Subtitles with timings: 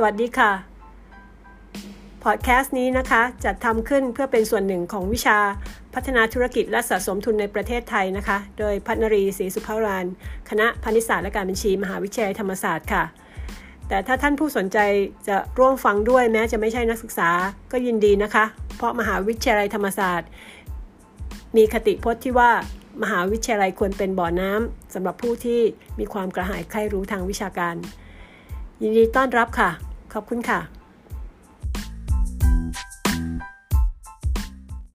[0.00, 0.52] สวัสดีค่ะ
[2.24, 5.38] พอดแคสต์นี้นะคะ จัดทำขึ้นเพื่อเป็นส่วนหนึ่งของวิชา
[5.94, 10.06] พัฒนาธุรกิจและสะสมทุนในประเทศไทยนะคะ โดยพัฒนรีศรีสุภาราน
[10.50, 13.04] คณะพาณิชยศาสตร์และการบัญชี มหาวิทยาลัยธรรมศาสตร์ค่ะ
[13.88, 14.78] แต่ถ้าท่านผู้สนใจ
[15.28, 17.30] จะร่วมฟังด้วยแม้จะไม่ใช่นักศึกษา
[17.72, 18.44] ก็ยินดีนะคะ
[18.76, 20.28] เพราะมหาวิทยาลัยธรรมศาสตร์
[21.56, 22.50] มีคติพจน์ที่ว่า
[23.02, 25.60] มหาวิทยาลัยควรเป็นบ่อน้ำสำหรับผู้ที่
[25.98, 27.76] มีความกระหายใคร่รู้ทางวิชาการ
[28.82, 29.70] ยินดีต้อนรับค่ะ
[30.12, 30.77] ขอบคุณค่ะ